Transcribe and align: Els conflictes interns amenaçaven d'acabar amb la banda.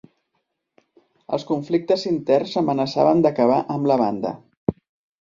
Els 1.37 1.45
conflictes 1.51 2.07
interns 2.13 2.57
amenaçaven 2.65 3.25
d'acabar 3.27 3.63
amb 3.79 3.91
la 3.95 4.03
banda. 4.07 4.37